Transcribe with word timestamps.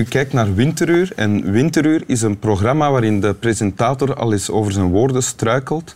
U 0.00 0.04
kijkt 0.04 0.32
naar 0.32 0.54
Winteruur. 0.54 1.12
En 1.16 1.50
Winteruur 1.50 2.02
is 2.06 2.22
een 2.22 2.38
programma 2.38 2.90
waarin 2.90 3.20
de 3.20 3.34
presentator 3.34 4.14
al 4.14 4.32
eens 4.32 4.50
over 4.50 4.72
zijn 4.72 4.88
woorden 4.88 5.22
struikelt. 5.22 5.94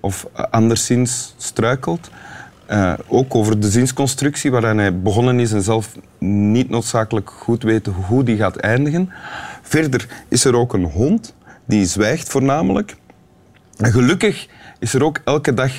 Of 0.00 0.26
eh, 0.32 0.44
anderszins 0.50 1.34
struikelt. 1.36 2.10
Uh, 2.70 2.92
ook 3.06 3.34
over 3.34 3.60
de 3.60 3.70
zinsconstructie 3.70 4.50
waaraan 4.50 4.78
hij 4.78 5.00
begonnen 5.00 5.40
is 5.40 5.52
en 5.52 5.62
zelf 5.62 5.96
niet 6.18 6.68
noodzakelijk 6.68 7.30
goed 7.30 7.62
weet 7.62 7.86
hoe 7.86 8.24
die 8.24 8.36
gaat 8.36 8.56
eindigen. 8.56 9.10
Verder 9.62 10.08
is 10.28 10.44
er 10.44 10.56
ook 10.56 10.72
een 10.72 10.84
hond 10.84 11.34
die 11.64 11.86
zwijgt 11.86 12.28
voornamelijk. 12.28 12.96
En 13.76 13.92
gelukkig 13.92 14.48
is 14.78 14.94
er 14.94 15.04
ook 15.04 15.20
elke 15.24 15.54
dag 15.54 15.72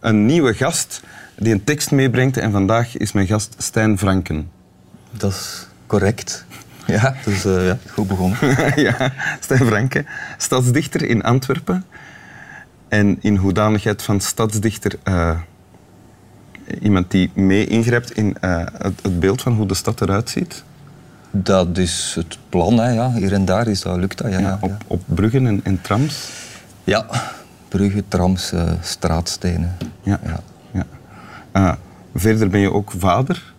een 0.00 0.26
nieuwe 0.26 0.54
gast 0.54 1.02
die 1.36 1.52
een 1.52 1.64
tekst 1.64 1.90
meebrengt. 1.90 2.36
En 2.36 2.52
vandaag 2.52 2.96
is 2.96 3.12
mijn 3.12 3.26
gast 3.26 3.54
Stijn 3.58 3.98
Franken. 3.98 4.50
Dat 5.10 5.30
is 5.32 5.66
correct. 5.86 6.44
Ja, 7.00 7.14
dus 7.24 7.46
uh, 7.46 7.66
ja, 7.66 7.78
goed 7.92 8.08
begonnen. 8.08 8.38
ja, 8.86 9.12
Stijn 9.40 9.66
Franken, 9.66 10.06
stadsdichter 10.36 11.04
in 11.04 11.22
Antwerpen. 11.22 11.84
En 12.88 13.18
in 13.20 13.36
hoedanigheid 13.36 14.02
van 14.02 14.20
stadsdichter 14.20 14.92
uh, 15.04 15.38
iemand 16.80 17.10
die 17.10 17.30
mee 17.34 17.66
ingrijpt 17.66 18.12
in 18.12 18.36
uh, 18.40 18.64
het, 18.78 19.02
het, 19.02 19.20
beeld 19.20 19.42
van 19.42 19.52
hoe 19.52 19.66
de 19.66 19.74
stad 19.74 20.00
eruit 20.00 20.30
ziet? 20.30 20.64
Dat 21.30 21.78
is 21.78 22.12
het 22.14 22.38
plan, 22.48 22.78
hè, 22.78 22.90
ja. 22.90 23.12
hier 23.12 23.32
en 23.32 23.44
daar 23.44 23.68
is 23.68 23.80
dat, 23.80 23.96
lukt 23.96 24.18
dat. 24.18 24.30
Ja, 24.30 24.38
ja, 24.38 24.58
op, 24.60 24.72
op, 24.86 25.02
bruggen 25.06 25.46
en, 25.46 25.60
en, 25.64 25.80
trams? 25.80 26.28
Ja, 26.84 27.06
bruggen, 27.68 28.08
trams, 28.08 28.52
uh, 28.52 28.72
straatstenen. 28.80 29.76
Ja. 30.02 30.20
ja. 30.72 30.84
ja. 31.52 31.78
verder 32.14 32.48
ben 32.48 32.60
je 32.60 32.72
ook 32.72 32.92
vader? 32.98 33.52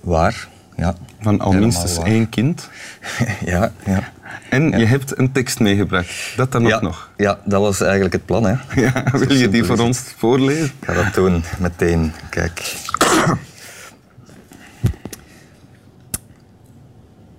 Waar, 0.00 0.48
ja. 0.78 0.94
Van 1.20 1.40
al 1.40 1.52
minstens 1.52 1.98
één 1.98 2.28
kind? 2.28 2.68
ja, 3.52 3.72
ja. 3.84 4.12
En 4.50 4.78
je 4.78 4.84
hebt 4.84 5.18
een 5.18 5.32
tekst 5.32 5.60
meegebracht. 5.60 6.32
Dat 6.36 6.52
dan 6.52 6.72
ook 6.72 6.82
nog? 6.82 7.10
Ja, 7.16 7.38
dat 7.44 7.60
was 7.60 7.80
eigenlijk 7.80 8.12
het 8.12 8.24
plan. 8.24 8.44
Hè. 8.44 8.54
Ja, 8.82 9.04
wil 9.12 9.32
je 9.32 9.48
die 9.48 9.64
voor 9.64 9.78
ons 9.78 9.98
voorlezen? 10.16 10.64
Ik 10.64 10.72
ga 10.80 10.92
dat 10.92 11.14
doen, 11.14 11.44
meteen. 11.58 12.12
Kijk. 12.30 12.74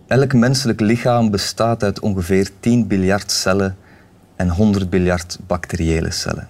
Elk 0.07 0.33
menselijk 0.33 0.79
lichaam 0.79 1.31
bestaat 1.31 1.83
uit 1.83 1.99
ongeveer 1.99 2.49
10 2.59 2.87
biljard 2.87 3.31
cellen 3.31 3.77
en 4.35 4.49
100 4.49 4.89
biljard 4.89 5.37
bacteriële 5.47 6.11
cellen. 6.11 6.47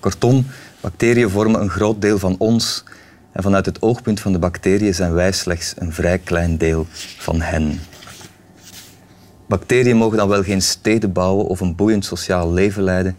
Kortom, 0.00 0.46
bacteriën 0.80 1.30
vormen 1.30 1.60
een 1.60 1.70
groot 1.70 2.00
deel 2.00 2.18
van 2.18 2.34
ons 2.38 2.84
en 3.32 3.42
vanuit 3.42 3.66
het 3.66 3.82
oogpunt 3.82 4.20
van 4.20 4.32
de 4.32 4.38
bacteriën 4.38 4.94
zijn 4.94 5.12
wij 5.12 5.32
slechts 5.32 5.74
een 5.78 5.92
vrij 5.92 6.18
klein 6.18 6.56
deel 6.56 6.86
van 7.18 7.40
hen. 7.40 7.80
Bacteriën 9.46 9.96
mogen 9.96 10.16
dan 10.16 10.28
wel 10.28 10.42
geen 10.42 10.62
steden 10.62 11.12
bouwen 11.12 11.46
of 11.46 11.60
een 11.60 11.74
boeiend 11.74 12.04
sociaal 12.04 12.52
leven 12.52 12.82
leiden, 12.82 13.16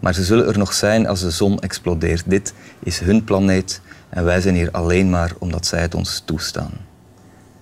maar 0.00 0.14
ze 0.14 0.24
zullen 0.24 0.46
er 0.46 0.58
nog 0.58 0.72
zijn 0.72 1.06
als 1.06 1.20
de 1.20 1.30
zon 1.30 1.60
explodeert. 1.60 2.22
Dit 2.26 2.54
is 2.78 2.98
hun 2.98 3.24
planeet 3.24 3.80
en 4.08 4.24
wij 4.24 4.40
zijn 4.40 4.54
hier 4.54 4.70
alleen 4.70 5.10
maar 5.10 5.32
omdat 5.38 5.66
zij 5.66 5.80
het 5.80 5.94
ons 5.94 6.22
toestaan. 6.24 6.72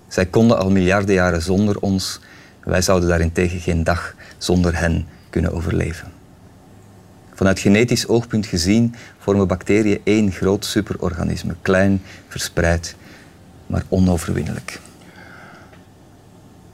Zij 0.08 0.26
konden 0.26 0.58
al 0.58 0.70
miljarden 0.70 1.14
jaren 1.14 1.42
zonder 1.42 1.80
ons, 1.80 2.20
wij 2.64 2.82
zouden 2.82 3.08
daarentegen 3.08 3.60
geen 3.60 3.84
dag 3.84 4.14
zonder 4.38 4.78
hen 4.78 5.06
kunnen 5.31 5.53
overleven. 5.53 6.18
Vanuit 7.38 7.59
genetisch 7.59 8.06
oogpunt 8.06 8.47
gezien 8.47 8.94
vormen 9.19 9.49
bacteriën 9.49 10.00
één 10.04 10.32
groot 10.32 10.65
superorganisme, 10.65 11.54
klein, 11.62 12.03
verspreid, 12.28 12.94
maar 13.66 13.82
onoverwinnelijk. 13.88 14.81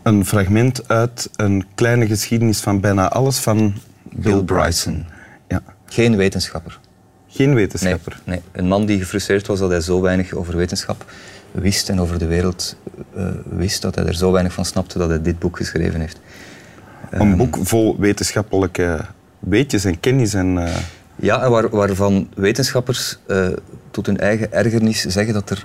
Een 0.02 0.26
fragment 0.26 0.88
uit 0.88 1.30
een 1.36 1.66
kleine 1.74 2.06
geschiedenis 2.06 2.60
van 2.60 2.80
bijna 2.80 3.08
alles 3.08 3.38
van 3.38 3.74
Bill 4.02 4.42
Bryson. 4.42 5.06
Ja. 5.48 5.62
Geen 5.86 6.16
wetenschapper. 6.16 6.78
Geen 7.28 7.54
wetenschapper? 7.54 8.20
Nee, 8.24 8.40
nee, 8.40 8.62
een 8.62 8.68
man 8.68 8.86
die 8.86 8.98
gefrustreerd 8.98 9.46
was 9.46 9.58
dat 9.58 9.70
hij 9.70 9.80
zo 9.80 10.00
weinig 10.00 10.32
over 10.32 10.56
wetenschap 10.56 11.04
wist 11.50 11.88
en 11.88 12.00
over 12.00 12.18
de 12.18 12.26
wereld 12.26 12.76
uh, 13.16 13.28
wist, 13.44 13.82
dat 13.82 13.94
hij 13.94 14.04
er 14.04 14.14
zo 14.14 14.32
weinig 14.32 14.52
van 14.52 14.64
snapte 14.64 14.98
dat 14.98 15.08
hij 15.08 15.22
dit 15.22 15.38
boek 15.38 15.56
geschreven 15.56 16.00
heeft. 16.00 16.20
Een 17.10 17.30
um, 17.30 17.36
boek 17.36 17.58
vol 17.62 17.96
wetenschappelijke 17.98 19.04
weetjes 19.48 19.84
en 19.84 20.00
kennis 20.00 20.34
en... 20.34 20.56
Uh... 20.56 20.76
Ja, 21.16 21.50
waar, 21.50 21.68
waarvan 21.68 22.28
wetenschappers 22.34 23.18
uh, 23.26 23.46
tot 23.90 24.06
hun 24.06 24.18
eigen 24.18 24.52
ergernis 24.52 25.00
zeggen 25.00 25.34
dat 25.34 25.50
er 25.50 25.64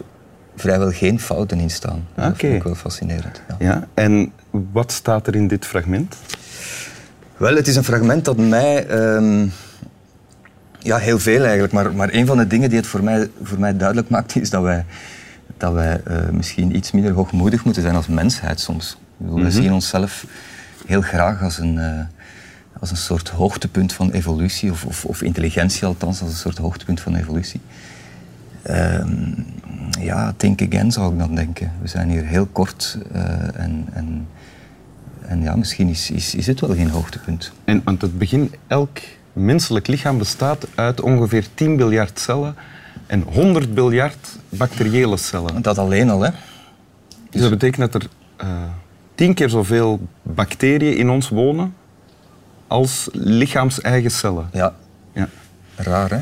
vrijwel 0.56 0.92
geen 0.92 1.20
fouten 1.20 1.60
in 1.60 1.70
staan. 1.70 2.08
Dat 2.16 2.26
okay. 2.26 2.38
vind 2.38 2.54
ik 2.54 2.64
wel 2.64 2.76
fascinerend. 2.76 3.42
Ja. 3.48 3.56
ja. 3.60 3.88
En 3.94 4.32
wat 4.72 4.92
staat 4.92 5.28
er 5.28 5.36
in 5.36 5.48
dit 5.48 5.66
fragment? 5.66 6.16
Wel, 7.38 7.56
het 7.56 7.68
is 7.68 7.76
een 7.76 7.84
fragment 7.84 8.26
dat 8.26 8.38
mij... 8.38 8.90
Um, 8.90 9.52
ja, 10.80 10.98
heel 10.98 11.20
veel 11.20 11.44
eigenlijk. 11.44 11.74
Maar, 11.74 11.96
maar 11.96 12.10
een 12.14 12.26
van 12.26 12.38
de 12.38 12.48
dingen 12.48 12.70
die 12.70 12.78
het 12.78 12.88
voor 12.88 13.04
mij, 13.04 13.30
voor 13.44 13.60
mij 13.60 13.78
duidelijk 13.78 14.10
maakt, 14.10 14.36
is 14.36 14.50
dat 14.50 14.62
wij, 14.62 14.86
dat 15.58 15.74
wij 15.74 16.02
uh, 16.08 16.18
misschien 16.32 16.76
iets 16.76 16.92
minder 16.92 17.12
hoogmoedig 17.12 17.64
moeten 17.64 17.84
zijn 17.84 17.96
als 17.96 18.08
mensheid 18.08 18.60
soms. 18.60 18.98
We 19.18 19.26
mm 19.26 19.36
-hmm. 19.36 19.52
zien 19.52 19.74
onszelf 19.74 20.26
heel 20.86 21.02
graag 21.02 21.44
als 21.44 21.58
een, 21.58 21.76
uh, 21.76 22.00
als 22.80 22.92
een 22.92 22.98
soort 22.98 23.30
hoogtepunt 23.30 23.94
van 23.94 24.12
evolutie, 24.12 24.72
of, 24.72 24.86
of, 24.86 25.06
of, 25.06 25.22
intelligentie 25.22 25.86
althans, 25.86 26.22
als 26.22 26.30
een 26.30 26.38
soort 26.38 26.58
hoogtepunt 26.58 27.02
van 27.02 27.16
evolutie. 27.16 27.62
Um, 28.70 29.46
ja, 30.00 30.34
think 30.38 30.62
again 30.62 30.92
zou 30.92 31.14
ik 31.14 31.20
dan 31.20 31.36
denken. 31.36 31.72
We 31.82 31.88
zijn 31.88 32.10
hier 32.10 32.26
heel 32.26 32.46
kort 32.46 32.98
uh, 33.16 33.22
en, 33.60 33.86
en, 33.94 34.28
en 35.22 35.42
ja, 35.42 35.56
misschien 35.56 35.88
is, 35.88 36.12
is, 36.12 36.36
is 36.36 36.48
het 36.48 36.60
wel 36.60 36.76
geen 36.76 36.90
hoogtepunt. 36.90 37.52
En 37.64 37.82
aan 37.84 37.98
het 38.00 38.18
begin, 38.18 38.52
elk 38.68 38.98
menselijk 39.34 39.88
lichaam 39.88 40.18
bestaat 40.18 40.68
uit 40.76 41.02
ongeveer 41.02 41.48
10 41.54 41.76
biljard 41.76 42.20
cellen 42.20 42.56
en 43.08 43.22
100 43.22 43.74
biljard 43.74 44.38
bacteriële 44.50 45.18
cellen. 45.18 45.62
Dat 45.62 45.78
alleen 45.78 46.10
al, 46.10 46.22
hè? 46.22 46.30
Dus 47.30 47.42
dat 47.42 47.50
betekent 47.50 47.92
dat 47.92 48.04
er 48.04 48.10
uh, 48.44 48.64
tien 49.16 49.34
keer 49.34 49.50
zoveel 49.50 50.00
bacteriën 50.24 50.98
in 50.98 51.10
ons 51.10 51.30
wonen 51.30 51.74
als 52.70 53.10
lichaams-eigen 53.12 54.12
cellen. 54.12 54.50
Ja. 54.54 54.76
ja. 55.14 55.28
Raar, 55.76 56.10
hè? 56.10 56.20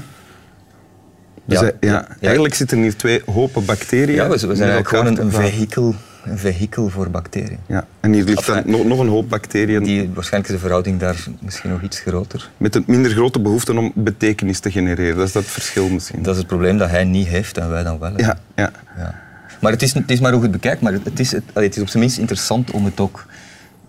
Dus 1.46 1.60
ja, 1.60 1.72
ja, 1.80 2.08
Eigenlijk 2.22 2.54
zitten 2.54 2.78
hier 2.82 2.96
twee 2.96 3.22
hopen 3.26 3.66
bacteriën. 3.66 4.16
Ja, 4.16 4.30
we, 4.30 4.38
zijn 4.38 4.58
eigenlijk 4.58 4.88
gewoon 4.88 5.06
een, 5.06 5.22
een 5.22 5.32
vehikel, 5.32 5.96
een 6.24 6.38
vehikel 6.38 6.90
voor 6.90 7.10
bacteriën. 7.10 7.60
Ja. 7.66 7.88
En 8.00 8.14
hier 8.14 8.24
ligt 8.24 8.46
dan 8.46 8.62
nog, 8.66 8.84
nog 8.84 9.00
een 9.00 9.08
hoop 9.08 9.30
bacteriën. 9.30 9.84
Die, 9.84 10.10
waarschijnlijk 10.14 10.54
is 10.54 10.56
de 10.56 10.62
verhouding 10.62 11.00
daar 11.00 11.26
misschien 11.40 11.70
nog 11.70 11.82
iets 11.82 12.00
groter. 12.00 12.50
Met 12.58 12.76
een 12.76 12.84
minder 12.88 13.12
grote 13.12 13.40
behoefte 13.40 13.78
om 13.78 13.92
betekenis 13.96 14.60
te 14.60 14.72
genereren. 14.72 15.18
Dat 15.18 15.28
is 15.28 15.34
dat 15.34 15.46
verschil 15.46 15.90
misschien. 15.90 16.22
Dat 16.22 16.34
is 16.34 16.38
het 16.38 16.48
probleem 16.48 16.78
dat 16.78 16.90
hij 16.90 17.04
niet 17.04 17.28
heeft 17.28 17.58
en 17.58 17.70
wij 17.70 17.84
dan 17.84 18.00
wel. 18.00 18.14
Ja, 18.18 18.38
ja. 18.56 18.72
ja. 18.98 19.16
Maar 19.60 19.72
het 19.72 19.82
is, 19.82 19.94
het 19.94 20.12
is 20.12 20.20
maar 20.20 20.32
hoe 20.32 20.42
je 20.42 20.48
het 20.48 20.62
bekijkt. 20.62 20.82
Maar 20.82 20.94
het 20.94 21.20
is, 21.20 21.32
het, 21.32 21.44
het 21.54 21.76
is 21.76 21.82
op 21.82 21.88
zijn 21.88 22.04
minst 22.04 22.18
interessant 22.18 22.72
om 22.72 22.86
het 22.86 23.00
ook 23.00 23.26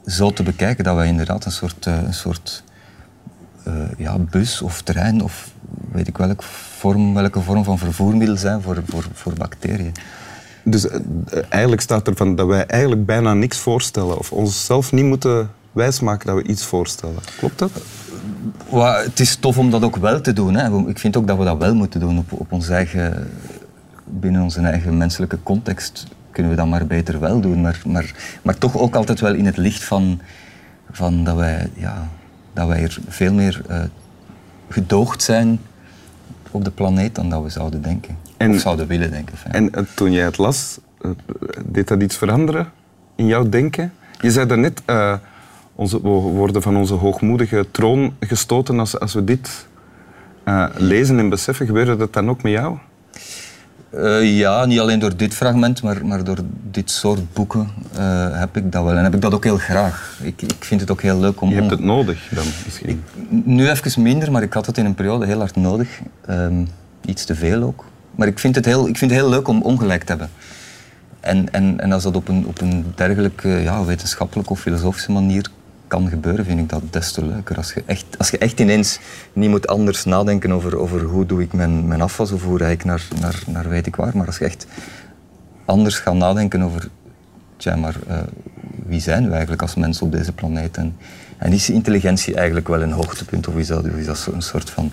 zo 0.08 0.30
te 0.30 0.42
bekijken. 0.42 0.84
Dat 0.84 0.96
wij 0.96 1.06
inderdaad 1.06 1.44
een 1.44 1.52
soort, 1.52 1.86
uh, 1.86 2.02
een 2.02 2.14
soort 2.14 2.62
uh, 3.68 3.74
ja, 3.96 4.18
bus 4.18 4.62
of 4.62 4.82
trein 4.82 5.22
of 5.22 5.50
weet 5.92 6.08
ik 6.08 6.16
welk 6.16 6.42
vorm, 6.42 7.14
welke 7.14 7.40
vorm 7.40 7.64
van 7.64 7.78
vervoermiddel 7.78 8.36
zijn 8.36 8.62
voor, 8.62 8.82
voor, 8.86 9.04
voor 9.12 9.32
bacteriën. 9.32 9.92
Dus 10.64 10.84
uh, 10.84 10.92
eigenlijk 11.48 11.82
staat 11.82 12.06
er 12.06 12.16
van 12.16 12.36
dat 12.36 12.46
wij 12.46 12.66
eigenlijk 12.66 13.06
bijna 13.06 13.34
niks 13.34 13.58
voorstellen 13.58 14.18
of 14.18 14.32
onszelf 14.32 14.92
niet 14.92 15.04
moeten 15.04 15.50
wijsmaken 15.72 16.26
dat 16.26 16.36
we 16.36 16.50
iets 16.50 16.64
voorstellen. 16.64 17.18
Klopt 17.38 17.58
dat? 17.58 17.70
Well, 18.70 19.02
het 19.04 19.20
is 19.20 19.36
tof 19.36 19.58
om 19.58 19.70
dat 19.70 19.82
ook 19.82 19.96
wel 19.96 20.20
te 20.20 20.32
doen. 20.32 20.54
Hè. 20.54 20.88
Ik 20.88 20.98
vind 20.98 21.16
ook 21.16 21.26
dat 21.26 21.38
we 21.38 21.44
dat 21.44 21.58
wel 21.58 21.74
moeten 21.74 22.00
doen 22.00 22.18
op, 22.18 22.32
op 22.32 22.52
ons 22.52 22.68
eigen, 22.68 23.30
binnen 24.04 24.42
onze 24.42 24.60
eigen 24.60 24.96
menselijke 24.96 25.38
context. 25.42 26.06
Kunnen 26.30 26.52
we 26.52 26.58
dat 26.58 26.66
maar 26.66 26.86
beter 26.86 27.20
wel 27.20 27.40
doen. 27.40 27.60
Maar, 27.60 27.82
maar, 27.86 28.14
maar 28.42 28.58
toch 28.58 28.76
ook 28.76 28.94
altijd 28.94 29.20
wel 29.20 29.34
in 29.34 29.46
het 29.46 29.56
licht 29.56 29.84
van, 29.84 30.20
van 30.90 31.24
dat, 31.24 31.36
wij, 31.36 31.70
ja, 31.74 32.08
dat 32.52 32.68
wij 32.68 32.82
er 32.82 32.98
veel 33.08 33.32
meer 33.32 33.62
uh, 33.70 33.82
gedoogd 34.68 35.22
zijn 35.22 35.60
op 36.50 36.64
de 36.64 36.70
planeet 36.70 37.14
dan 37.14 37.30
dat 37.30 37.42
we 37.42 37.48
zouden 37.48 37.82
denken. 37.82 38.16
En, 38.36 38.50
of 38.50 38.60
zouden 38.60 38.86
willen 38.86 39.10
denken. 39.10 39.34
En 39.50 39.64
uh, 39.64 39.84
toen 39.94 40.12
jij 40.12 40.24
het 40.24 40.38
las, 40.38 40.78
uh, 41.00 41.10
deed 41.64 41.88
dat 41.88 42.02
iets 42.02 42.16
veranderen 42.16 42.70
in 43.16 43.26
jouw 43.26 43.48
denken? 43.48 43.92
Je 44.20 44.30
zei 44.30 44.46
daarnet, 44.46 44.82
uh, 44.86 45.14
onze, 45.74 46.02
we 46.02 46.08
worden 46.08 46.62
van 46.62 46.76
onze 46.76 46.94
hoogmoedige 46.94 47.66
troon 47.70 48.14
gestoten 48.20 48.78
als, 48.78 49.00
als 49.00 49.14
we 49.14 49.24
dit 49.24 49.66
lezen 50.74 51.18
en 51.18 51.28
beseffen. 51.28 51.66
Gebeurde 51.66 51.96
dat 51.96 52.12
dan 52.12 52.28
ook 52.28 52.42
met 52.42 52.52
jou? 52.52 52.78
Uh, 53.94 54.38
ja, 54.38 54.64
niet 54.64 54.80
alleen 54.80 54.98
door 54.98 55.16
dit 55.16 55.34
fragment, 55.34 55.82
maar, 55.82 56.06
maar 56.06 56.24
door 56.24 56.38
dit 56.70 56.90
soort 56.90 57.32
boeken 57.32 57.68
uh, 57.98 58.38
heb 58.38 58.56
ik 58.56 58.72
dat 58.72 58.84
wel. 58.84 58.96
En 58.96 59.04
heb 59.04 59.14
ik 59.14 59.20
dat 59.20 59.34
ook 59.34 59.44
heel 59.44 59.56
graag. 59.56 60.18
Ik, 60.22 60.42
ik 60.42 60.64
vind 60.64 60.80
het 60.80 60.90
ook 60.90 61.02
heel 61.02 61.20
leuk 61.20 61.40
om... 61.40 61.48
Je 61.48 61.54
hebt 61.54 61.70
het 61.70 61.80
nodig 61.80 62.28
dan 62.30 62.44
misschien? 62.64 62.88
Ik, 62.88 62.98
nu 63.44 63.68
even 63.68 64.02
minder, 64.02 64.32
maar 64.32 64.42
ik 64.42 64.52
had 64.52 64.66
het 64.66 64.78
in 64.78 64.84
een 64.84 64.94
periode 64.94 65.26
heel 65.26 65.38
hard 65.38 65.56
nodig. 65.56 65.88
Um, 66.30 66.68
iets 67.04 67.24
te 67.24 67.34
veel 67.34 67.62
ook. 67.62 67.84
Maar 68.14 68.26
ik 68.26 68.38
vind, 68.38 68.54
het 68.54 68.64
heel, 68.64 68.88
ik 68.88 68.98
vind 68.98 69.10
het 69.10 69.20
heel 69.20 69.28
leuk 69.28 69.48
om 69.48 69.62
ongelijk 69.62 70.02
te 70.02 70.08
hebben. 70.08 70.30
En, 71.20 71.52
en, 71.52 71.80
en 71.80 71.92
als 71.92 72.02
dat 72.02 72.16
op 72.16 72.28
een, 72.28 72.46
op 72.46 72.60
een 72.60 72.84
dergelijke 72.94 73.48
ja, 73.48 73.84
wetenschappelijke 73.84 74.52
of 74.52 74.60
filosofische 74.60 75.12
manier 75.12 75.50
kan 75.88 76.08
gebeuren, 76.08 76.44
vind 76.44 76.60
ik 76.60 76.68
dat 76.68 76.82
des 76.90 77.12
te 77.12 77.24
leuker. 77.24 77.56
Als 77.56 77.72
je 77.72 77.82
echt, 77.86 78.04
als 78.18 78.30
je 78.30 78.38
echt 78.38 78.60
ineens 78.60 78.98
niet 79.32 79.50
moet 79.50 79.66
anders 79.66 80.04
nadenken 80.04 80.52
over, 80.52 80.78
over 80.78 81.02
hoe 81.02 81.26
doe 81.26 81.42
ik 81.42 81.52
mijn, 81.52 81.88
mijn 81.88 82.00
afwas 82.00 82.30
of 82.32 82.44
hoe 82.44 82.58
rijd 82.58 82.72
ik 82.72 82.84
naar, 82.84 83.08
naar, 83.20 83.42
naar 83.46 83.68
weet 83.68 83.86
ik 83.86 83.96
waar, 83.96 84.16
maar 84.16 84.26
als 84.26 84.38
je 84.38 84.44
echt 84.44 84.66
anders 85.64 85.98
gaat 85.98 86.14
nadenken 86.14 86.62
over, 86.62 86.88
tja, 87.56 87.76
maar 87.76 87.94
uh, 88.08 88.18
wie 88.86 89.00
zijn 89.00 89.24
we 89.24 89.30
eigenlijk 89.30 89.62
als 89.62 89.74
mensen 89.74 90.06
op 90.06 90.12
deze 90.12 90.32
planeet? 90.32 90.76
En, 90.76 90.96
en 91.36 91.52
is 91.52 91.70
intelligentie 91.70 92.34
eigenlijk 92.34 92.68
wel 92.68 92.82
een 92.82 92.92
hoogtepunt 92.92 93.48
of 93.48 93.56
is 93.56 93.66
dat, 93.66 93.84
is 93.84 94.06
dat 94.06 94.28
een 94.32 94.42
soort 94.42 94.70
van 94.70 94.90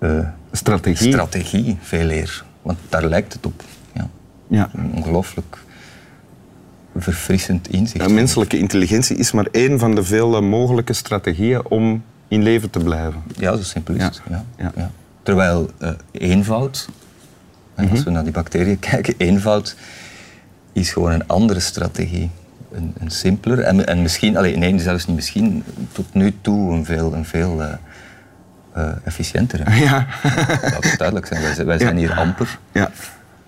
uh, 0.00 0.28
strategie? 0.52 1.12
Strategie, 1.12 1.76
veel 1.80 2.10
eer. 2.10 2.44
Want 2.62 2.78
daar 2.88 3.04
lijkt 3.04 3.32
het 3.32 3.46
op. 3.46 3.62
Ja. 3.92 4.08
Ja. 4.48 4.70
Ongelooflijk 4.94 5.58
verfrissend 7.02 7.68
inzicht. 7.68 8.04
Ja, 8.08 8.14
menselijke 8.14 8.58
intelligentie 8.58 9.16
is 9.16 9.32
maar 9.32 9.46
één 9.50 9.78
van 9.78 9.94
de 9.94 10.04
vele 10.04 10.40
mogelijke 10.40 10.92
strategieën 10.92 11.66
om 11.68 12.02
in 12.28 12.42
leven 12.42 12.70
te 12.70 12.78
blijven. 12.78 13.22
Ja, 13.38 13.56
zo 13.56 13.62
simpel 13.62 13.94
is 13.94 14.02
het. 14.02 14.20
Ja. 14.28 14.72
Ja. 14.76 14.90
Terwijl 15.22 15.70
uh, 15.82 15.90
eenvoud, 16.12 16.88
als 17.74 17.86
mhm. 17.86 18.02
we 18.02 18.10
naar 18.10 18.22
die 18.22 18.32
bacteriën 18.32 18.78
kijken, 18.90 19.14
eenvoud 19.16 19.76
is 20.72 20.92
gewoon 20.92 21.12
een 21.12 21.26
andere 21.26 21.60
strategie. 21.60 22.30
Een, 22.72 22.94
een 22.98 23.10
simpeler 23.10 23.60
en, 23.60 23.86
en 23.86 24.02
misschien, 24.02 24.36
alleen, 24.36 24.58
nee, 24.58 24.78
zelfs 24.78 25.06
niet 25.06 25.16
misschien, 25.16 25.64
tot 25.92 26.14
nu 26.14 26.34
toe 26.40 26.72
een 26.72 26.84
veel, 26.84 27.14
een 27.14 27.24
veel 27.24 27.62
uh, 27.62 27.68
uh, 28.76 28.88
efficiënter. 29.04 29.72
Ja. 29.84 30.06
Dat 30.60 30.84
moet 30.84 30.98
duidelijk 30.98 31.26
zijn. 31.26 31.42
Wij, 31.42 31.64
wij 31.64 31.78
zijn 31.78 31.96
hier 31.96 32.12
amper. 32.12 32.58
Ja 32.72 32.90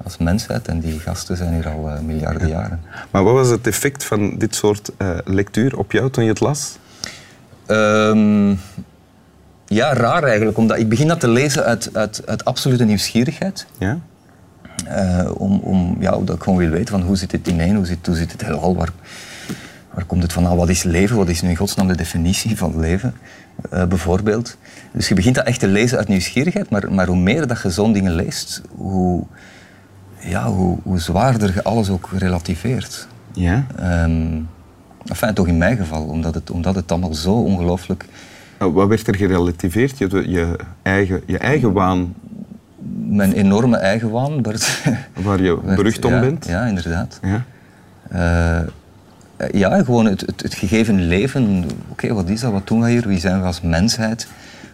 als 0.09 0.19
mensheid. 0.19 0.69
En 0.69 0.81
die 0.81 0.99
gasten 0.99 1.37
zijn 1.37 1.55
hier 1.55 1.69
al 1.69 1.89
uh, 1.89 2.01
miljarden 2.01 2.49
jaren. 2.49 2.81
Maar 3.11 3.25
wat 3.25 3.35
was 3.35 3.49
het 3.49 3.67
effect 3.67 4.05
van 4.05 4.39
dit 4.39 4.55
soort 4.55 4.91
uh, 4.99 5.19
lectuur 5.25 5.79
op 5.79 5.93
jou 5.93 6.11
toen 6.11 6.25
je 6.25 6.31
het 6.31 6.41
las? 6.41 6.79
Um, 7.67 8.61
ja, 9.67 9.95
raar 9.95 10.23
eigenlijk. 10.23 10.59
Omdat 10.59 10.79
ik 10.79 10.89
begin 10.89 11.09
dat 11.09 11.21
te 11.21 11.29
lezen 11.29 11.65
uit, 11.65 11.91
uit, 11.93 12.23
uit 12.27 12.45
absolute 12.45 12.85
nieuwsgierigheid. 12.85 13.67
Ja? 13.79 13.99
Uh, 14.87 15.31
om, 15.35 15.59
om, 15.59 15.97
ja, 16.01 16.13
omdat 16.13 16.37
ik 16.37 16.43
gewoon 16.43 16.59
wil 16.59 16.71
weten 16.71 16.89
van 16.89 17.03
hoe 17.03 17.17
zit 17.17 17.33
het 17.33 17.49
ineen, 17.49 17.77
hoe 17.77 17.87
zit, 17.87 18.07
hoe 18.07 18.17
zit 18.17 18.33
het 18.33 18.43
heelal, 18.43 18.77
waar, 18.77 18.93
waar 19.95 20.05
komt 20.05 20.23
het 20.23 20.33
vandaan, 20.33 20.57
wat 20.57 20.69
is 20.69 20.83
leven, 20.83 21.17
wat 21.17 21.29
is 21.29 21.43
nu 21.43 21.49
in 21.49 21.57
godsnaam 21.57 21.87
de 21.87 21.97
definitie 21.97 22.57
van 22.57 22.81
leven, 22.81 23.15
uh, 23.73 23.85
bijvoorbeeld. 23.85 24.57
Dus 24.93 25.09
je 25.09 25.15
begint 25.15 25.35
dat 25.35 25.47
echt 25.47 25.61
te 25.61 25.67
lezen 25.67 25.99
uit 25.99 26.09
nieuwsgierigheid, 26.09 26.71
maar, 26.71 26.93
maar 26.93 27.07
hoe 27.07 27.17
meer 27.17 27.47
dat 27.47 27.63
je 27.63 27.71
zo'n 27.71 27.93
dingen 27.93 28.13
leest, 28.13 28.63
hoe, 28.77 29.27
ja, 30.29 30.51
hoe, 30.51 30.79
hoe 30.83 30.99
zwaarder 30.99 31.55
je 31.55 31.63
alles 31.63 31.91
ook 31.91 32.09
relativeert. 32.19 33.09
Ja? 33.33 33.67
Um, 34.05 34.49
enfin, 35.07 35.35
toch 35.35 35.47
in 35.47 35.59
mijn 35.59 35.77
geval, 35.77 36.05
omdat 36.05 36.35
het, 36.35 36.51
omdat 36.51 36.75
het 36.75 36.93
allemaal 36.93 37.15
zo 37.15 37.33
ongelooflijk... 37.33 38.05
Oh, 38.61 38.75
wat 38.75 38.89
werd 38.89 39.07
er 39.07 39.17
gerelativeerd? 39.17 39.99
Je, 39.99 40.25
je, 40.31 40.57
eigen, 40.83 41.23
je 41.27 41.39
eigen 41.39 41.73
waan? 41.73 42.15
Mijn 43.07 43.33
enorme 43.33 43.77
eigen 43.77 44.11
waan. 44.11 44.43
Werd, 44.43 44.83
Waar 45.25 45.43
je 45.43 45.59
berucht 45.75 46.05
om 46.05 46.21
bent? 46.21 46.47
Ja, 46.47 46.65
inderdaad. 46.65 47.21
Ja, 47.23 47.45
uh, 48.13 49.49
ja 49.51 49.83
gewoon 49.83 50.07
het, 50.07 50.21
het, 50.21 50.43
het, 50.43 50.55
gegeven 50.55 51.07
leven. 51.07 51.65
Oké, 51.89 52.15
wat 52.15 52.29
is 52.29 52.41
dat? 52.41 52.53
Wat 52.53 52.67
doen 52.67 52.81
we 52.81 52.91
hier? 52.91 53.09
Wie 53.09 53.19
zijn 53.19 53.41
we 53.41 53.47
als 53.47 53.61
mensheid? 53.61 54.29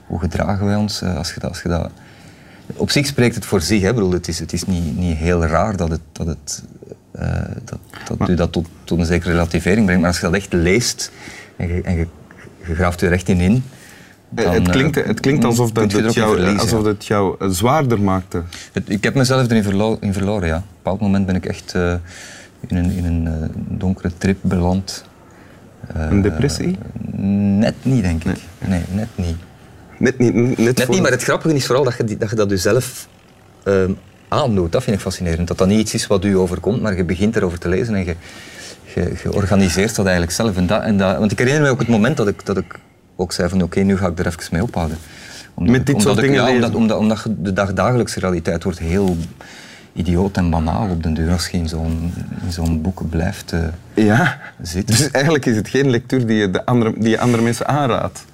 Hoe 0.07 0.21
gedragen 0.21 0.67
wij 0.67 0.77
ons? 0.77 1.03
Uh, 1.03 1.17
als 1.17 1.35
je 1.35 1.41
dat... 1.41 1.50
Als 1.50 1.62
je 1.62 1.69
dat 1.69 1.91
op 2.76 2.90
zich 2.90 3.06
spreekt 3.06 3.34
het 3.34 3.44
voor 3.44 3.61
zich. 3.61 3.82
Hè. 3.82 3.94
Bedoel, 3.94 4.12
het 4.12 4.28
is, 4.28 4.38
het 4.38 4.52
is 4.52 4.64
niet, 4.64 4.96
niet 4.96 5.16
heel 5.16 5.44
raar 5.44 5.76
dat, 5.76 5.90
het, 5.90 6.00
dat, 6.12 6.26
het, 6.26 6.62
uh, 7.20 7.28
dat, 7.64 7.78
dat 8.19 8.28
u 8.28 8.34
dat 8.34 8.52
tot, 8.52 8.66
tot 8.84 8.99
een 8.99 9.06
zekere 9.06 9.32
relativering 9.32 9.84
brengt. 9.84 10.00
Maar 10.00 10.11
als 10.11 10.20
je 10.20 10.26
dat 10.26 10.34
echt 10.34 10.52
leest 10.52 11.11
en 11.56 11.69
je, 11.69 11.82
en 11.82 11.96
je, 11.96 12.06
je 12.66 12.75
graaft 12.75 13.00
er 13.00 13.12
echt 13.12 13.28
in 13.28 13.40
in... 13.40 13.62
Dan, 14.28 14.52
het, 14.52 14.69
klinkt, 14.69 15.05
het 15.05 15.20
klinkt 15.20 15.44
alsof, 15.44 15.72
dat 15.72 15.93
het, 15.93 16.14
jou, 16.14 16.58
alsof 16.58 16.84
het 16.84 17.06
jou 17.06 17.52
zwaarder 17.52 18.00
maakte. 18.00 18.43
Het, 18.72 18.82
ik 18.87 19.05
heb 19.05 19.14
mezelf 19.14 19.50
erin 19.50 19.62
verlo 19.62 19.96
in 20.00 20.12
verloren, 20.12 20.49
ja. 20.49 20.56
Op 20.56 20.62
een 20.62 20.69
bepaald 20.76 21.00
moment 21.00 21.26
ben 21.26 21.34
ik 21.34 21.46
echt 21.46 21.72
uh, 21.76 21.94
in 22.66 22.76
een, 22.76 22.90
in 22.90 23.05
een 23.05 23.25
uh, 23.26 23.32
donkere 23.78 24.11
trip 24.19 24.38
beland. 24.40 25.05
een 25.87 26.22
depressie? 26.22 26.78
net 27.61 27.75
niet, 27.82 28.02
denk 28.02 28.25
ik. 28.25 28.25
Nee, 28.25 28.40
nee 28.69 28.82
net 28.93 29.08
niet. 29.14 29.37
Net 30.05 30.19
niet, 30.19 30.35
net, 30.35 30.77
net 30.77 30.89
niet, 30.89 31.03
maar 31.03 31.11
het 31.11 31.23
grappige 31.23 31.55
is 31.55 31.67
vooral 31.67 31.85
dat 31.85 31.97
je, 31.97 32.17
dat, 32.17 32.31
je 32.31 32.37
dat 32.37 32.51
jezelf 32.51 33.09
uh, 33.65 33.85
aandoet. 34.29 34.73
Dat 34.73 34.83
vind 34.83 34.97
ik 34.97 35.03
fascinerend. 35.03 35.49
Dat 35.49 35.59
dat 35.59 35.69
niet 35.69 35.81
iets 35.81 35.95
is 35.95 36.06
wat 36.06 36.25
u 36.25 36.37
overkomt, 36.37 36.83
maar 36.83 36.97
je 36.97 37.05
begint 37.05 37.37
erover 37.37 37.59
te 37.59 37.69
lezen 37.69 37.95
en 37.95 38.05
je, 38.05 38.17
je, 38.95 39.12
je 39.23 39.33
organiseert 39.33 39.95
dat 39.95 40.05
eigenlijk 40.05 40.35
zelf. 40.35 40.56
En 40.56 40.67
dat, 40.67 40.83
en 40.83 40.99
dat, 40.99 41.19
want 41.19 41.33
ik 41.33 41.39
herinner 41.39 41.62
me 41.62 41.69
ook 41.69 41.79
het 41.79 41.89
moment 41.89 42.17
dat 42.17 42.29
ik, 42.29 42.47
dat 42.47 42.56
ik 42.56 42.79
ook 43.17 43.33
zei 43.33 43.49
van 43.49 43.62
oké, 43.62 43.81
nu 43.81 43.97
ga 43.97 44.06
ik 44.06 44.19
er 44.19 44.27
even 44.27 44.49
mee 44.51 44.62
ophouden. 44.62 44.99
Omdat 45.55 45.77
Met 45.77 45.87
dit 45.87 46.03
soort 46.03 46.17
ik, 46.17 46.23
dingen 46.23 46.43
ja, 46.43 46.50
omdat, 46.50 46.75
omdat, 46.75 46.99
omdat 46.99 47.27
de 47.39 47.53
dagdagelijkse 47.53 48.21
realiteit 48.21 48.65
wordt 48.65 48.79
heel 48.79 49.17
idioot 49.93 50.37
en 50.37 50.50
banaal 50.50 50.89
op 50.89 51.03
den 51.03 51.15
deur 51.15 51.33
als 51.33 51.49
je 51.49 51.57
in 51.59 51.69
zo'n, 51.69 52.12
zo'n 52.49 52.83
boek 52.83 53.11
blijft 53.11 53.53
uh, 53.53 53.61
ja. 53.95 54.39
zitten. 54.62 54.97
Dus 54.97 55.11
eigenlijk 55.11 55.47
is 55.47 55.57
het 55.57 55.69
geen 55.69 55.91
lectuur 55.91 56.27
die 56.27 56.37
je, 56.37 56.50
de 56.50 56.67
andere, 56.67 56.93
die 56.99 57.09
je 57.09 57.19
andere 57.19 57.43
mensen 57.43 57.67
aanraadt. 57.67 58.25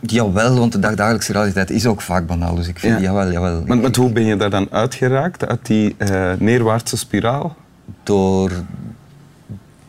Jawel, 0.00 0.58
want 0.58 0.72
de 0.72 0.78
dagdagelijkse 0.78 1.32
realiteit 1.32 1.70
is 1.70 1.86
ook 1.86 2.00
vaak 2.00 2.26
banaal. 2.26 2.54
Dus 2.54 2.68
ik 2.68 2.78
vind, 2.78 2.94
ja. 2.94 3.00
jawel, 3.00 3.32
jawel. 3.32 3.62
Maar, 3.66 3.78
maar 3.78 3.96
hoe 3.96 4.12
ben 4.12 4.24
je 4.24 4.36
daar 4.36 4.50
dan 4.50 4.66
uitgeraakt, 4.70 5.46
uit 5.46 5.66
die 5.66 5.94
uh, 5.98 6.32
neerwaartse 6.38 6.96
spiraal? 6.96 7.56
Door 8.02 8.50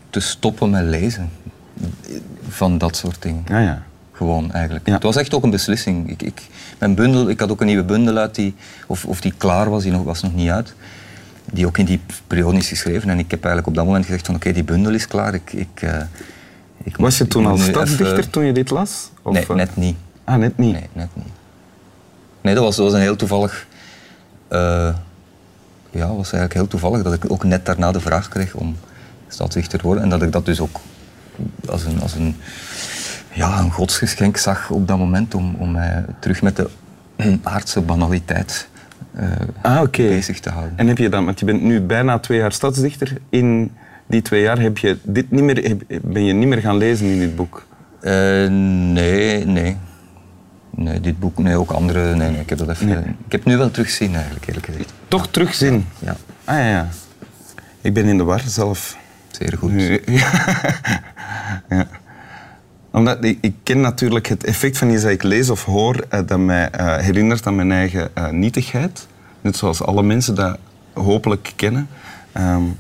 te 0.10 0.20
stoppen 0.20 0.70
met 0.70 0.84
lezen. 0.84 1.30
Van 2.48 2.78
dat 2.78 2.96
soort 2.96 3.22
dingen. 3.22 3.44
Ja, 3.48 3.60
ja. 3.60 3.84
Gewoon, 4.12 4.52
eigenlijk. 4.52 4.88
Het 4.88 5.04
was 5.04 5.16
echt 5.16 5.34
ook 5.34 5.44
een 5.44 5.50
beslissing. 5.50 6.10
Ik, 6.10 6.22
ik, 6.22 6.42
mijn 6.78 6.96
bundel, 6.96 7.30
ik 7.30 7.40
had 7.40 7.52
ook 7.52 7.60
een 7.62 7.68
nieuwe 7.68 7.84
bundel 7.84 8.18
uit, 8.18 8.36
die, 8.36 8.56
of, 8.88 9.06
of 9.06 9.22
die 9.22 9.34
klaar 9.38 9.70
was, 9.70 9.84
die 9.84 9.92
nog, 9.92 10.04
was 10.04 10.22
nog 10.22 10.34
niet 10.34 10.50
uit. 10.50 10.74
Die 11.52 11.66
ook 11.66 11.78
in 11.78 11.86
die 11.86 12.00
periode 12.28 12.58
is 12.58 12.68
geschreven. 12.68 13.10
En 13.10 13.20
ik 13.20 13.32
heb 13.32 13.40
eigenlijk 13.40 13.68
op 13.68 13.76
dat 13.76 13.86
moment 13.86 14.06
gezegd 14.06 14.26
van 14.26 14.36
oké, 14.36 14.52
die 14.52 14.64
bundel 14.64 14.94
is 14.94 15.08
klaar. 15.08 15.34
Ik, 15.34 15.54
ik, 15.54 15.82
uh, 15.84 16.02
ik 16.84 16.98
was 16.98 17.18
je 17.18 17.28
toen 17.28 17.46
al 17.46 17.58
stadsdichter 17.58 18.18
even... 18.18 18.30
toen 18.30 18.46
je 18.46 18.54
dit 18.54 18.70
las? 18.70 19.10
Of 19.22 19.34
nee, 19.34 19.46
net 19.48 19.76
niet. 19.76 19.98
Ah, 20.24 20.36
net 20.36 20.58
niet? 20.58 20.74
Nee, 20.74 20.90
net 20.94 21.10
niet. 21.14 21.34
Nee, 22.42 22.54
dat 22.54 22.64
was, 22.64 22.76
dat 22.76 22.86
was 22.86 22.94
een 22.94 23.02
heel 23.02 23.16
toevallig... 23.16 23.68
Uh, 24.50 24.96
ja, 25.92 26.08
was 26.08 26.16
eigenlijk 26.16 26.54
heel 26.54 26.68
toevallig 26.68 27.04
dat 27.04 27.14
ik 27.14 27.32
ook 27.32 27.44
net 27.44 27.66
daarna 27.66 27.92
de 27.92 28.00
vraag 28.00 28.28
kreeg 28.28 28.54
om 28.54 28.76
stadsdichter 29.28 29.80
te 29.80 29.86
worden. 29.86 30.04
En 30.04 30.10
dat 30.10 30.22
ik 30.22 30.32
dat 30.32 30.46
dus 30.46 30.60
ook 30.60 30.80
als 31.70 31.86
een, 31.86 32.02
als 32.02 32.14
een, 32.14 32.36
ja, 33.34 33.60
een 33.60 33.72
godsgeschenk 33.72 34.38
zag 34.38 34.70
op 34.70 34.88
dat 34.88 34.98
moment 34.98 35.36
om, 35.36 35.56
om 35.56 35.72
mij 35.72 36.06
terug 36.20 36.42
met 36.42 36.56
de 36.56 36.70
aardse 37.44 37.82
banaliteit 37.82 38.70
uh, 39.20 39.24
ah, 39.62 39.82
okay. 39.82 40.08
bezig 40.08 40.40
te 40.40 40.50
houden. 40.50 40.78
En 40.78 40.88
heb 40.88 40.98
je 40.98 41.10
dan, 41.10 41.26
want 41.26 41.40
je 41.40 41.46
bent 41.46 41.62
nu 41.62 41.82
bijna 41.82 42.20
twee 42.20 42.38
jaar 42.38 42.52
stadsdichter 42.52 43.18
in 43.30 43.72
die 44.12 44.22
twee 44.22 44.42
jaar 44.42 44.60
heb 44.60 44.78
je 44.78 44.98
dit 45.04 45.32
niet 45.32 45.44
meer, 45.44 45.78
ben 46.02 46.26
je 46.26 46.34
niet 46.34 46.48
meer 46.48 46.62
gaan 46.62 46.78
lezen 46.78 47.08
in 47.08 47.20
dit 47.20 47.36
boek? 47.36 47.66
Uh, 48.02 48.12
nee, 48.50 49.46
nee. 49.46 49.78
Nee, 50.76 51.00
dit 51.00 51.20
boek, 51.20 51.38
nee, 51.38 51.56
ook 51.56 51.72
andere. 51.72 52.16
Nee, 52.16 52.30
nee, 52.30 52.42
ik 52.42 52.50
heb 52.50 52.58
dat 52.58 52.70
even. 52.70 52.88
Nee. 52.88 52.98
Ik 53.26 53.32
heb 53.32 53.46
nu 53.46 53.58
wel 53.58 53.72
terugzien 53.72 54.16
eigenlijk, 54.16 54.48
eerlijk 54.48 54.66
gezegd. 54.66 54.94
Toch 55.08 55.28
terugzien? 55.28 55.86
Ja. 56.00 56.16
Ah 56.44 56.58
ja, 56.58 56.68
ja. 56.68 56.88
Ik 57.82 57.94
ben 57.94 58.06
in 58.06 58.18
de 58.18 58.24
war 58.24 58.44
zelf. 58.46 58.98
Zeer 59.32 59.58
goed. 59.58 59.72
ja. 61.70 61.88
Omdat 62.92 63.24
ik, 63.24 63.38
ik, 63.42 63.56
ken 63.64 63.82
natuurlijk 63.82 64.28
het 64.28 64.44
effect 64.44 64.78
van 64.78 64.90
iets 64.90 65.02
dat 65.02 65.12
ik 65.12 65.24
lees 65.24 65.50
of 65.50 65.66
hoor 65.66 66.06
uh, 66.14 66.20
dat 66.26 66.40
mij 66.40 66.70
uh, 66.80 66.98
herinnert 66.98 67.48
aan 67.48 67.56
mijn 67.56 67.72
eigen 67.72 68.10
uh, 68.18 68.30
nietigheid. 68.30 69.08
Net 69.42 69.58
zoals 69.58 69.84
alle 69.84 70.04
mensen 70.04 70.36
dat 70.36 70.58
hopelijk 70.94 71.54
kennen. 71.56 71.88
Um, 72.38 72.78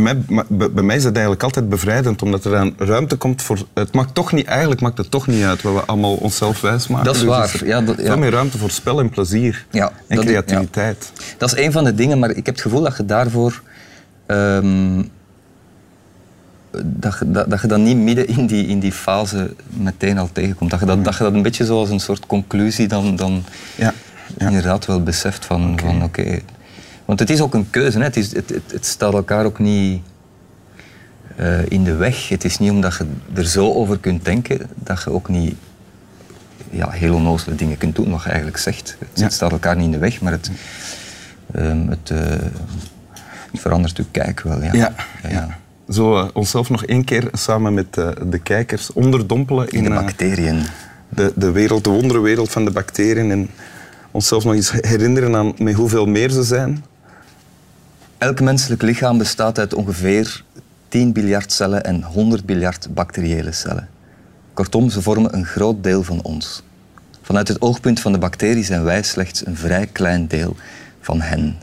maar, 0.00 0.16
bij 0.50 0.82
mij 0.82 0.96
is 0.96 1.04
het 1.04 1.12
eigenlijk 1.12 1.42
altijd 1.42 1.68
bevrijdend, 1.68 2.22
omdat 2.22 2.44
er 2.44 2.50
dan 2.50 2.74
ruimte 2.78 3.16
komt 3.16 3.42
voor... 3.42 3.58
Het 3.74 3.94
maakt 3.94 4.14
toch 4.14 4.32
niet, 4.32 4.46
eigenlijk 4.46 4.80
maakt 4.80 4.98
het 4.98 5.10
toch 5.10 5.26
niet 5.26 5.44
uit 5.44 5.62
wat 5.62 5.74
we 5.74 5.80
allemaal 5.80 6.14
onszelf 6.14 6.60
wijsmaken. 6.60 7.04
Dat 7.04 7.14
is 7.14 7.20
dus 7.20 7.30
waar. 7.30 7.60
Ja, 7.64 7.80
dat, 7.80 7.96
ja. 7.96 8.04
Veel 8.04 8.18
meer 8.18 8.30
ruimte 8.30 8.58
voor 8.58 8.70
spel 8.70 9.00
en 9.00 9.08
plezier 9.08 9.66
ja, 9.70 9.92
en 10.06 10.18
creativiteit. 10.18 11.12
Ja. 11.14 11.22
Dat 11.38 11.52
is 11.52 11.64
een 11.64 11.72
van 11.72 11.84
de 11.84 11.94
dingen, 11.94 12.18
maar 12.18 12.30
ik 12.30 12.46
heb 12.46 12.54
het 12.54 12.60
gevoel 12.60 12.82
dat 12.82 12.96
je 12.96 13.04
daarvoor... 13.04 13.62
Um, 14.26 15.10
dat, 16.82 17.20
dat, 17.26 17.50
dat, 17.50 17.60
je 17.60 17.66
dan 17.66 17.82
niet 17.82 17.96
midden 17.96 18.28
in 18.28 18.46
die, 18.46 18.66
in 18.66 18.80
die 18.80 18.92
fase 18.92 19.54
meteen 19.68 20.18
al 20.18 20.28
tegenkomt. 20.32 20.70
Dat 20.70 20.80
je 20.80 20.86
dat, 20.86 21.04
dat 21.04 21.16
je 21.16 21.22
dat 21.22 21.32
een 21.32 21.42
beetje 21.42 21.64
zoals 21.64 21.90
een 21.90 22.00
soort 22.00 22.26
conclusie 22.26 22.88
dan, 22.88 23.16
dan 23.16 23.44
ja, 23.76 23.92
ja. 24.38 24.46
inderdaad 24.46 24.86
wel 24.86 25.02
beseft 25.02 25.44
van 25.44 25.72
oké, 25.72 25.84
okay. 25.84 26.02
okay, 26.02 26.42
want 27.04 27.18
het 27.18 27.30
is 27.30 27.40
ook 27.40 27.54
een 27.54 27.70
keuze. 27.70 27.98
Hè. 27.98 28.04
Het, 28.04 28.16
is, 28.16 28.34
het, 28.34 28.50
het, 28.50 28.72
het 28.72 28.86
staat 28.86 29.12
elkaar 29.12 29.44
ook 29.44 29.58
niet 29.58 30.02
uh, 31.40 31.66
in 31.68 31.84
de 31.84 31.94
weg. 31.94 32.28
Het 32.28 32.44
is 32.44 32.58
niet 32.58 32.70
omdat 32.70 32.96
je 32.96 33.06
er 33.34 33.46
zo 33.46 33.72
over 33.72 33.98
kunt 33.98 34.24
denken 34.24 34.60
dat 34.74 35.02
je 35.02 35.10
ook 35.10 35.28
niet 35.28 35.54
ja, 36.70 36.90
heel 36.90 37.14
onnozele 37.14 37.56
dingen 37.56 37.78
kunt 37.78 37.96
doen, 37.96 38.10
wat 38.10 38.22
je 38.22 38.28
eigenlijk 38.28 38.58
zegt. 38.58 38.96
Het, 38.98 39.08
ja. 39.18 39.28
staat 39.28 39.52
elkaar 39.52 39.76
niet 39.76 39.84
in 39.84 39.90
de 39.90 39.98
weg, 39.98 40.20
maar 40.20 40.32
het, 40.32 40.50
um, 41.56 41.88
het, 41.88 42.10
uh, 42.10 42.18
Het 43.50 43.60
verandert 43.60 43.98
uw 43.98 44.04
kijk 44.10 44.40
wel, 44.40 44.62
ja. 44.62 44.72
Ja, 44.72 44.94
ja. 45.28 45.58
Zo 45.88 46.18
uh, 46.18 46.28
onszelf 46.32 46.70
nog 46.70 46.84
één 46.84 47.04
keer 47.04 47.28
samen 47.32 47.74
met 47.74 47.94
de 48.26 48.40
kijkers 48.42 48.92
onderdompelen 48.92 49.68
in, 49.68 49.78
in 49.78 49.84
de 49.84 49.90
bacteriën. 49.90 50.62
De, 51.08 51.32
de 51.36 51.50
wereld, 51.50 51.84
de 51.84 51.90
wonderwereld 51.90 52.50
van 52.50 52.64
de 52.64 52.70
bacteriën. 52.70 53.30
En 53.30 53.50
onszelf 54.10 54.44
nog 54.44 54.54
eens 54.54 54.72
herinneren 54.72 55.36
aan 55.36 55.52
met 55.58 55.74
hoeveel 55.74 56.06
meer 56.06 56.30
ze 56.30 56.42
zijn. 56.42 56.84
Elk 58.24 58.40
menselijk 58.40 58.82
lichaam 58.82 59.18
bestaat 59.18 59.58
uit 59.58 59.74
ongeveer 59.74 60.44
10 60.88 61.12
biljard 61.12 61.52
cellen 61.52 61.84
en 61.84 62.02
100 62.02 62.44
biljard 62.44 62.94
bacteriële 62.94 63.52
cellen. 63.52 63.88
Kortom, 64.54 64.90
ze 64.90 65.02
vormen 65.02 65.34
een 65.34 65.44
groot 65.44 65.82
deel 65.82 66.02
van 66.02 66.22
ons. 66.22 66.62
Vanuit 67.22 67.48
het 67.48 67.60
oogpunt 67.60 68.00
van 68.00 68.12
de 68.12 68.18
bacterie 68.18 68.64
zijn 68.64 68.84
wij 68.84 69.02
slechts 69.02 69.46
een 69.46 69.56
vrij 69.56 69.86
klein 69.86 70.26
deel 70.26 70.56
van 71.00 71.20
hen. 71.20 71.56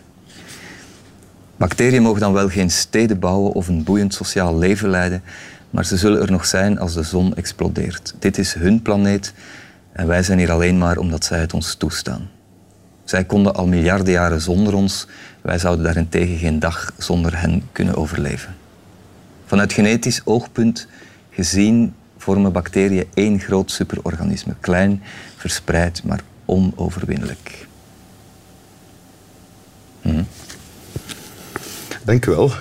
Bacteriën 1.57 2.01
mogen 2.01 2.21
dan 2.21 2.33
wel 2.33 2.49
geen 2.49 2.71
steden 2.71 3.19
bouwen 3.19 3.51
of 3.51 3.67
een 3.67 3.83
boeiend 3.83 4.13
sociaal 4.13 4.57
leven 4.57 4.89
leiden, 4.89 5.23
maar 5.69 5.85
ze 5.85 5.97
zullen 5.97 6.21
er 6.21 6.31
nog 6.31 6.45
zijn 6.45 6.79
als 6.79 6.93
de 6.93 7.03
zon 7.03 7.35
explodeert. 7.35 8.15
Dit 8.19 8.37
is 8.37 8.53
hun 8.53 8.81
planeet 8.81 9.33
en 9.91 10.07
wij 10.07 10.23
zijn 10.23 10.37
hier 10.37 10.51
alleen 10.51 10.77
maar 10.77 10.97
omdat 10.97 11.25
zij 11.25 11.39
het 11.39 11.53
ons 11.53 11.75
toestaan. 11.75 12.29
Zij 13.11 13.25
konden 13.25 13.53
al 13.53 13.67
miljarden 13.67 14.13
jaren 14.13 14.41
zonder 14.41 14.73
ons, 14.73 15.07
wij 15.41 15.57
zouden 15.57 15.85
daarentegen 15.85 16.37
geen 16.37 16.59
dag 16.59 16.91
zonder 16.97 17.39
hen 17.39 17.69
kunnen 17.71 17.95
overleven. 17.95 18.55
Vanuit 19.45 19.73
genetisch 19.73 20.21
oogpunt 20.23 20.87
gezien 21.29 21.93
vormen 22.17 22.51
bacteriën 22.51 23.07
één 23.13 23.39
groot 23.39 23.71
superorganisme. 23.71 24.55
Klein, 24.59 25.03
verspreid, 25.37 26.03
maar 26.03 26.19
onoverwinnelijk. 26.45 27.67
Hm. 30.01 30.23
Dank 32.03 32.25
u 32.25 32.31
wel. 32.31 32.51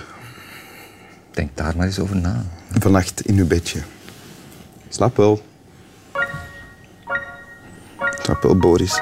Denk 1.31 1.49
daar 1.57 1.75
maar 1.77 1.85
eens 1.85 1.99
over 1.99 2.15
na. 2.15 2.45
Vannacht 2.79 3.21
in 3.21 3.37
uw 3.37 3.47
bedje. 3.47 3.81
Slaap 4.89 5.17
wel. 5.17 5.41
Slaap 8.21 8.41
wel, 8.41 8.57
Boris. 8.57 9.01